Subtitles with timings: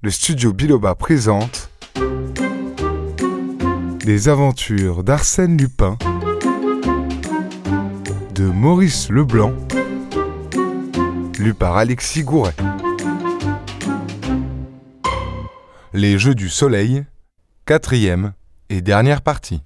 [0.00, 1.70] le studio Biloba présente
[4.04, 5.98] Les aventures d'Arsène Lupin
[8.32, 9.52] de Maurice Leblanc,
[11.40, 12.54] lu par Alexis Gouret.
[15.92, 17.04] Les Jeux du Soleil,
[17.66, 18.34] quatrième
[18.68, 19.64] et dernière partie.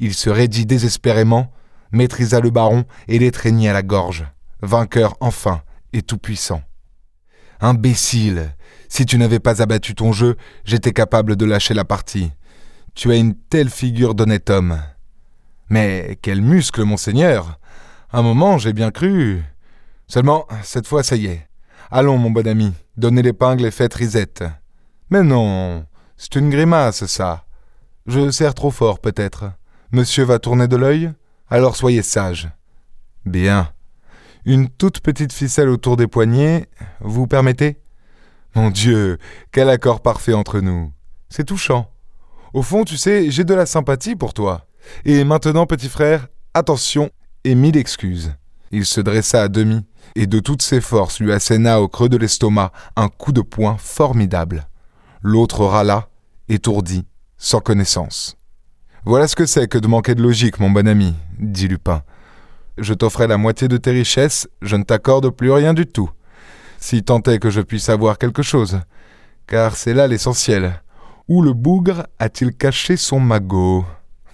[0.00, 1.52] Il se raidit désespérément,
[1.92, 4.26] maîtrisa le baron et l'étreignit à la gorge,
[4.62, 5.62] vainqueur enfin
[5.92, 6.62] et tout-puissant.
[7.60, 8.52] Imbécile
[8.88, 12.32] Si tu n'avais pas abattu ton jeu, j'étais capable de lâcher la partie.
[12.94, 14.78] Tu as une telle figure d'honnête homme.
[15.68, 17.58] Mais quel muscle, monseigneur
[18.12, 19.42] Un moment, j'ai bien cru.
[20.06, 21.48] Seulement, cette fois, ça y est.
[21.90, 24.44] Allons, mon bon ami, donnez l'épingle et faites risette.
[25.10, 27.44] Mais non, c'est une grimace, ça.
[28.06, 29.52] Je serre trop fort, peut-être.
[29.92, 31.12] Monsieur va tourner de l'œil?
[31.48, 32.48] Alors soyez sage.
[33.24, 33.70] Bien.
[34.44, 36.68] Une toute petite ficelle autour des poignets,
[37.00, 37.78] vous permettez?
[38.54, 39.18] Mon Dieu,
[39.52, 40.92] quel accord parfait entre nous.
[41.28, 41.90] C'est touchant.
[42.52, 44.66] Au fond, tu sais, j'ai de la sympathie pour toi.
[45.04, 47.10] Et maintenant, petit frère, attention
[47.42, 48.34] et mille excuses.
[48.70, 52.16] Il se dressa à demi et de toutes ses forces lui asséna au creux de
[52.16, 54.68] l'estomac un coup de poing formidable.
[55.22, 56.08] L'autre râla,
[56.48, 58.36] étourdi, sans connaissance.
[59.04, 62.02] Voilà ce que c'est que de manquer de logique, mon bon ami, dit Lupin
[62.78, 66.10] je t'offrais la moitié de tes richesses, je ne t'accorde plus rien du tout.
[66.86, 68.78] Si tant est que je puisse avoir quelque chose.
[69.46, 70.82] Car c'est là l'essentiel.
[71.28, 73.86] Où le bougre a-t-il caché son magot?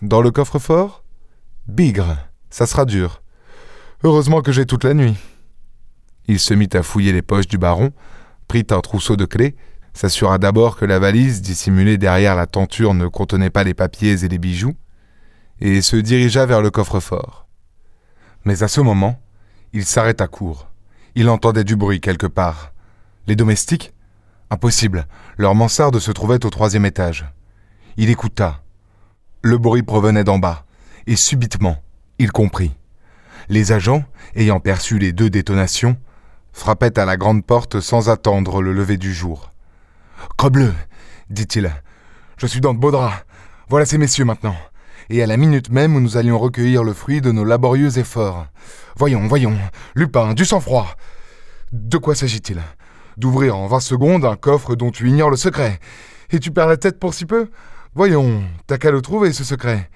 [0.02, 1.04] Dans le coffre-fort?
[1.68, 2.16] Bigre,
[2.50, 3.22] ça sera dur.
[4.02, 5.16] Heureusement que j'ai toute la nuit.
[6.26, 7.92] Il se mit à fouiller les poches du baron,
[8.48, 9.54] prit un trousseau de clés,
[9.94, 14.28] s'assura d'abord que la valise dissimulée derrière la tenture ne contenait pas les papiers et
[14.28, 14.74] les bijoux,
[15.60, 17.46] et se dirigea vers le coffre-fort.
[18.44, 19.22] Mais à ce moment,
[19.72, 20.69] il s'arrêta court.
[21.14, 22.72] Il entendait du bruit quelque part.
[23.26, 23.92] Les domestiques?
[24.50, 25.06] Impossible.
[25.36, 27.26] Leur mansarde se trouvait au troisième étage.
[27.96, 28.62] Il écouta.
[29.42, 30.64] Le bruit provenait d'en bas,
[31.06, 31.82] et subitement,
[32.18, 32.72] il comprit.
[33.48, 34.04] Les agents,
[34.36, 35.96] ayant perçu les deux détonations,
[36.52, 39.52] frappaient à la grande porte sans attendre le lever du jour.
[40.36, 40.74] Crebleu
[41.30, 41.70] dit-il.
[42.36, 43.24] Je suis dans de beaux draps.
[43.68, 44.56] Voilà ces messieurs maintenant
[45.10, 48.46] et à la minute même où nous allions recueillir le fruit de nos laborieux efforts.
[48.96, 49.58] Voyons, voyons,
[49.94, 50.86] Lupin, du sang-froid.
[51.72, 52.60] De quoi s'agit-il?
[53.16, 55.80] D'ouvrir en vingt secondes un coffre dont tu ignores le secret.
[56.30, 57.50] Et tu perds la tête pour si peu?
[57.94, 59.90] Voyons, t'as qu'à le trouver, ce secret.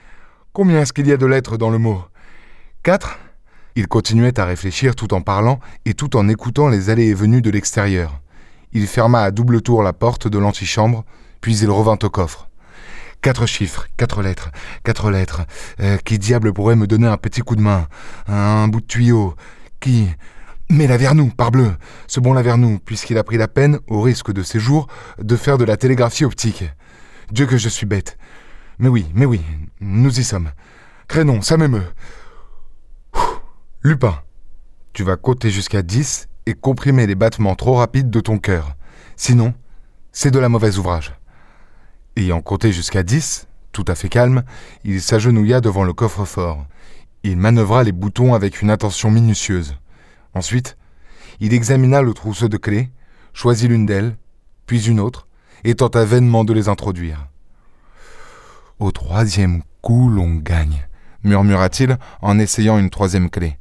[0.53, 2.03] Combien est-ce qu'il y a de lettres dans le mot?
[2.83, 3.19] Quatre?
[3.77, 7.43] Il continuait à réfléchir tout en parlant et tout en écoutant les allées et venues
[7.43, 8.21] de l'extérieur.
[8.73, 11.05] Il ferma à double tour la porte de l'antichambre,
[11.41, 12.49] puis il revint au coffre.
[13.25, 14.51] Quatre chiffres, quatre lettres,
[14.83, 15.47] quatre lettres.
[15.81, 17.89] Euh, qui diable pourrait me donner un petit coup de main
[18.29, 19.35] Un bout de tuyau?
[19.81, 20.11] Qui?
[20.69, 21.73] Mais Lavernoux, parbleu
[22.07, 25.57] Ce bon Lavernoux, puisqu'il a pris la peine, au risque de ses jours, de faire
[25.57, 26.65] de la télégraphie optique.
[27.33, 28.19] Dieu que je suis bête.
[28.79, 29.41] Mais oui, mais oui,
[29.81, 30.51] nous y sommes.
[31.09, 31.95] Crénon, ça m'émeut.
[33.83, 34.21] Lupin,
[34.93, 38.77] tu vas côter jusqu'à 10 et comprimer les battements trop rapides de ton cœur.
[39.17, 39.55] Sinon,
[40.13, 41.15] c'est de la mauvaise ouvrage.
[42.17, 44.45] Ayant compté jusqu'à dix, tout à fait calme,
[44.85, 46.65] il s'agenouilla devant le coffre-fort.
[47.25, 49.77] Il manœuvra les boutons avec une attention minutieuse.
[50.33, 50.77] Ensuite,
[51.41, 52.93] il examina le trousseau de clés,
[53.33, 54.17] choisit l'une d'elles,
[54.67, 55.27] puis une autre,
[55.65, 57.27] et tenta vainement de les introduire.
[58.79, 60.87] Au troisième coup, l'on gagne,
[61.25, 63.59] murmura-t-il en essayant une troisième clé.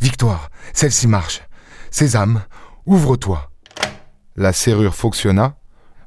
[0.00, 1.42] Victoire, celle-ci marche.
[1.92, 2.42] Sésame,
[2.84, 3.50] ouvre-toi.
[4.34, 5.56] La serrure fonctionna,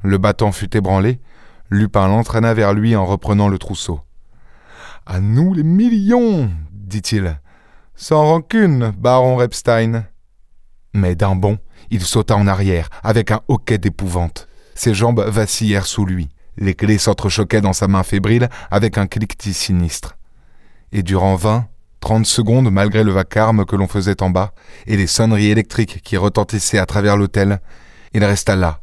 [0.02, 1.22] le battant fut ébranlé,
[1.70, 4.02] Lupin l'entraîna vers lui en reprenant le trousseau.
[5.06, 7.40] À nous les millions dit-il.
[7.96, 10.06] Sans rancune, baron Repstein.
[10.94, 11.58] Mais d'un bond,
[11.90, 14.48] il sauta en arrière, avec un hoquet d'épouvante.
[14.76, 16.30] Ses jambes vacillèrent sous lui.
[16.58, 20.18] Les clés s'entrechoquaient dans sa main fébrile avec un cliquetis sinistre.
[20.92, 21.68] Et durant vingt,
[22.00, 24.54] trente secondes, malgré le vacarme que l'on faisait en bas,
[24.88, 27.60] et les sonneries électriques qui retentissaient à travers l'hôtel,
[28.14, 28.82] il resta là,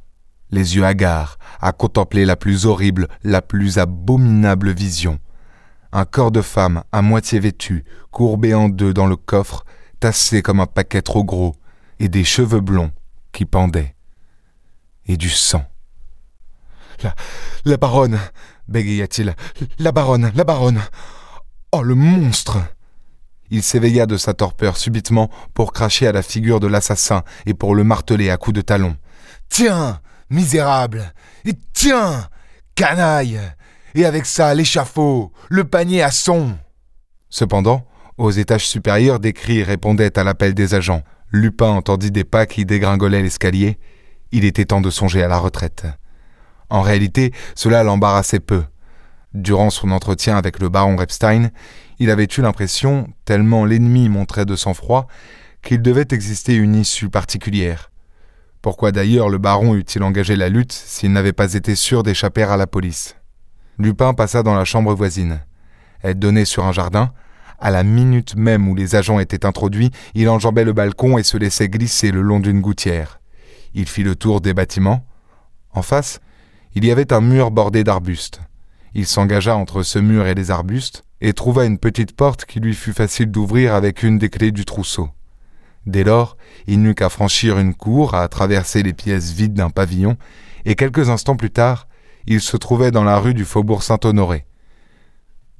[0.53, 5.19] les yeux hagards, à contempler la plus horrible, la plus abominable vision.
[5.93, 9.65] Un corps de femme, à moitié vêtu, courbé en deux dans le coffre,
[9.99, 11.57] tassé comme un paquet trop gros,
[11.99, 12.93] et des cheveux blonds
[13.33, 13.95] qui pendaient.
[15.07, 15.65] Et du sang.
[17.03, 17.15] La,
[17.65, 18.21] la baronne,
[18.69, 19.35] bégaya-t-il.
[19.79, 20.81] La baronne, la baronne.
[21.73, 22.59] Oh, le monstre!
[23.51, 27.75] Il s'éveilla de sa torpeur subitement pour cracher à la figure de l'assassin et pour
[27.75, 28.97] le marteler à coups de talon.
[29.49, 30.01] Tiens!
[30.33, 31.13] Misérable
[31.45, 32.29] Et tiens
[32.75, 33.41] Canaille
[33.95, 36.57] Et avec ça, l'échafaud, le panier à son
[37.29, 37.87] Cependant,
[38.19, 41.03] aux étages supérieurs, des cris répondaient à l'appel des agents.
[41.31, 43.79] Lupin entendit des pas qui dégringolaient l'escalier.
[44.33, 45.87] Il était temps de songer à la retraite.
[46.69, 48.65] En réalité, cela l'embarrassait peu.
[49.35, 51.51] Durant son entretien avec le baron Repstein,
[51.99, 55.07] il avait eu l'impression, tellement l'ennemi montrait de sang-froid,
[55.63, 57.92] qu'il devait exister une issue particulière.
[58.63, 62.57] Pourquoi d'ailleurs le baron eût-il engagé la lutte s'il n'avait pas été sûr d'échapper à
[62.57, 63.17] la police?
[63.77, 65.41] Lupin passa dans la chambre voisine.
[66.01, 67.13] Elle donnait sur un jardin.
[67.59, 71.37] À la minute même où les agents étaient introduits, il enjambait le balcon et se
[71.37, 73.21] laissait glisser le long d'une gouttière.
[73.75, 75.05] Il fit le tour des bâtiments.
[75.73, 76.21] En face,
[76.77, 78.43] il y avait un mur bordé d'arbustes.
[78.95, 82.75] Il s'engagea entre ce mur et les arbustes et trouva une petite porte qui lui
[82.75, 85.09] fut facile d'ouvrir avec une des clés du trousseau.
[85.87, 86.37] Dès lors,
[86.67, 90.17] il n'eut qu'à franchir une cour, à traverser les pièces vides d'un pavillon,
[90.65, 91.89] et quelques instants plus tard,
[92.27, 94.47] il se trouvait dans la rue du Faubourg Saint-Honoré.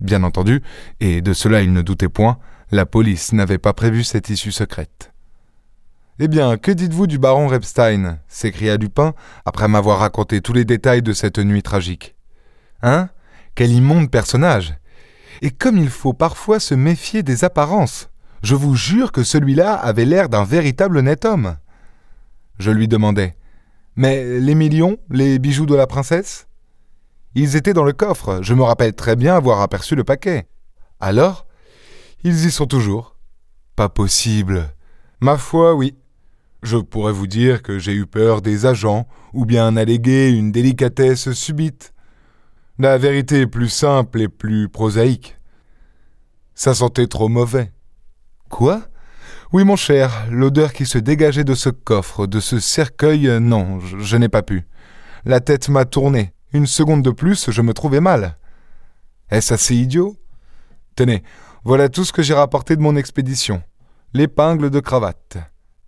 [0.01, 0.63] Bien entendu,
[1.01, 2.39] et de cela il ne doutait point,
[2.71, 5.13] la police n'avait pas prévu cette issue secrète.
[6.19, 8.19] Eh bien, que dites-vous du baron Repstein?
[8.29, 9.15] s'écria Lupin,
[9.45, 12.15] après m'avoir raconté tous les détails de cette nuit tragique.
[12.83, 13.09] Hein?
[13.55, 14.75] Quel immonde personnage
[15.41, 18.12] Et comme il faut parfois se méfier des apparences
[18.43, 21.57] Je vous jure que celui-là avait l'air d'un véritable net homme.
[22.59, 23.35] Je lui demandai.
[23.95, 26.49] Mais les millions, les bijoux de la princesse?
[27.35, 30.49] Ils étaient dans le coffre, je me rappelle très bien avoir aperçu le paquet.
[31.01, 31.47] Alors
[32.25, 33.17] Ils y sont toujours.
[33.77, 34.75] Pas possible.
[35.21, 35.95] Ma foi, oui.
[36.63, 41.33] Je pourrais vous dire que j'ai eu peur des agents, ou bien alléguer une délicatesse
[41.33, 41.93] subite.
[42.79, 45.39] La vérité est plus simple et plus prosaïque.
[46.55, 47.73] Ça sentait trop mauvais.
[48.53, 48.83] Quoi?
[49.55, 53.99] Oui, mon cher, l'odeur qui se dégageait de ce coffre, de ce cercueil, non, je,
[53.99, 54.67] je n'ai pas pu.
[55.25, 56.35] La tête m'a tourné.
[56.53, 58.37] Une seconde de plus, je me trouvais mal.
[59.31, 60.17] Est-ce assez idiot?
[60.97, 61.23] Tenez,
[61.65, 63.63] voilà tout ce que j'ai rapporté de mon expédition.
[64.13, 65.39] L'épingle de cravate.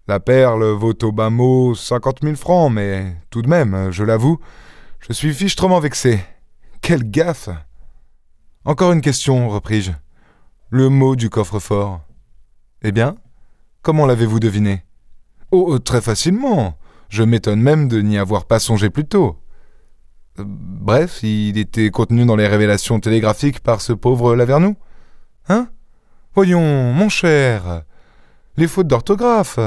[0.08, 4.38] La perle vaut au bas mot cinquante mille francs, mais tout de même, je l'avoue,
[5.06, 6.18] je suis fichtrement vexé.
[6.80, 7.50] Quelle gaffe
[8.64, 9.92] Encore une question, repris-je.
[10.70, 12.00] Le mot du coffre-fort.
[12.86, 13.16] Eh bien,
[13.80, 14.84] comment l'avez-vous deviné?
[15.50, 16.76] Oh, très facilement.
[17.08, 19.38] Je m'étonne même de n'y avoir pas songé plus tôt.
[20.36, 24.76] Bref, il était contenu dans les révélations télégraphiques par ce pauvre Lavernoux.
[25.48, 25.68] Hein?
[26.34, 27.84] Voyons, mon cher,
[28.58, 29.58] les fautes d'orthographe.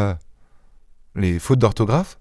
[1.15, 2.19] Les fautes d'orthographe?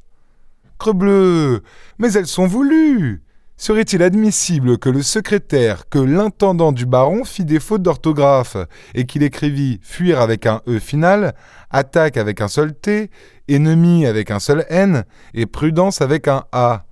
[0.79, 1.63] Crebleu
[1.99, 3.23] Mais elles sont voulues
[3.59, 8.59] Serait-il admissible que le secrétaire, que l'intendant du baron fit des fautes d'orthographe,
[8.95, 11.35] et qu'il écrivit fuir avec un E final,
[11.71, 13.11] attaque avec un seul T,
[13.49, 16.85] ennemi avec un seul N, et prudence avec un A?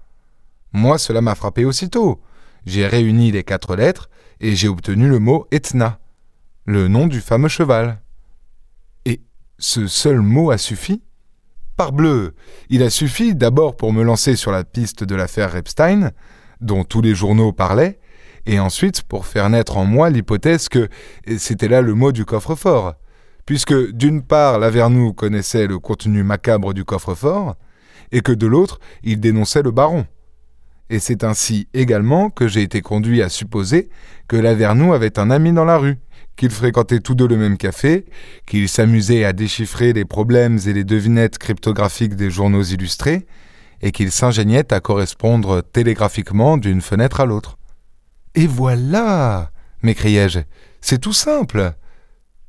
[0.72, 2.22] Moi, cela m'a frappé aussitôt.
[2.64, 4.08] J'ai réuni les quatre lettres
[4.40, 6.00] et j'ai obtenu le mot Etna,
[6.64, 8.00] le nom du fameux cheval.
[9.04, 9.20] Et
[9.58, 11.02] ce seul mot a suffi?
[11.76, 12.34] Parbleu,
[12.70, 16.12] il a suffi d'abord pour me lancer sur la piste de l'affaire Epstein,
[16.60, 17.98] dont tous les journaux parlaient,
[18.46, 20.88] et ensuite pour faire naître en moi l'hypothèse que
[21.38, 22.94] c'était là le mot du coffre-fort,
[23.46, 27.56] puisque d'une part Lavernoux connaissait le contenu macabre du coffre-fort,
[28.12, 30.06] et que de l'autre il dénonçait le baron.
[30.90, 33.88] Et c'est ainsi également que j'ai été conduit à supposer
[34.28, 35.96] que Lavernoux avait un ami dans la rue,
[36.36, 38.04] qu'ils fréquentaient tous deux le même café,
[38.46, 43.26] qu'ils s'amusaient à déchiffrer les problèmes et les devinettes cryptographiques des journaux illustrés,
[43.84, 47.58] et qu'ils s'ingéniaient à correspondre télégraphiquement d'une fenêtre à l'autre.
[48.34, 50.40] Et voilà m'écriai-je,
[50.80, 51.74] c'est tout simple.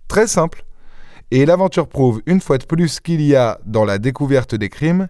[0.08, 0.66] Très simple.
[1.32, 5.10] Et l'aventure prouve une fois de plus qu'il y a, dans la découverte des crimes,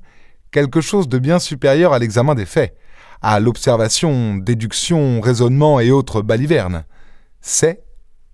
[0.52, 2.76] quelque chose de bien supérieur à l'examen des faits
[3.22, 6.86] à l'observation, déduction, raisonnement et autres balivernes.
[7.42, 7.84] C'est,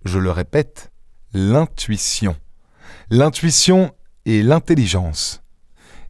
[0.04, 0.90] je le répète,
[1.32, 2.36] l'intuition.
[3.10, 3.92] L'intuition
[4.26, 5.41] et l'intelligence.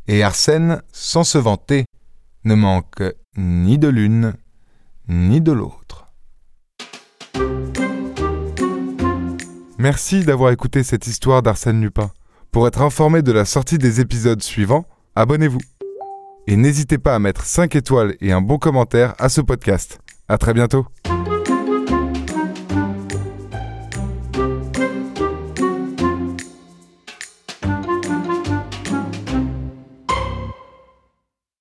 [0.08, 1.84] Et Arsène, sans se vanter,
[2.44, 3.02] ne manque
[3.36, 4.34] ni de l'une
[5.08, 6.06] ni de l'autre.
[9.78, 12.10] Merci d'avoir écouté cette histoire d'Arsène Lupin.
[12.50, 15.60] Pour être informé de la sortie des épisodes suivants, abonnez-vous.
[16.46, 20.00] Et n'hésitez pas à mettre 5 étoiles et un bon commentaire à ce podcast.
[20.28, 20.86] À très bientôt.